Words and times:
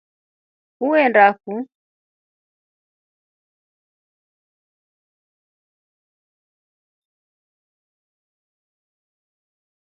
Uenda 0.87 1.25
kuu? 1.41 1.59